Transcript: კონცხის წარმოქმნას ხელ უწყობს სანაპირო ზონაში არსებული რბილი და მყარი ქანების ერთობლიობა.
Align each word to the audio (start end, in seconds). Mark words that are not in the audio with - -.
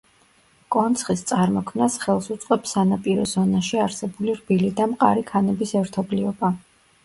კონცხის 0.75 1.21
წარმოქმნას 1.31 1.97
ხელ 2.05 2.23
უწყობს 2.37 2.73
სანაპირო 2.77 3.27
ზონაში 3.35 3.83
არსებული 3.87 4.37
რბილი 4.41 4.75
და 4.83 4.91
მყარი 4.97 5.29
ქანების 5.33 5.79
ერთობლიობა. 5.85 6.57